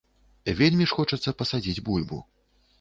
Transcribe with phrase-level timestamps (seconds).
[0.61, 2.23] Вельмі ж хочацца пасадзіць бульбу.